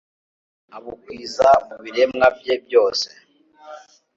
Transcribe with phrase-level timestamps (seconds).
[0.77, 3.07] abukwiza mu biremwa bye byose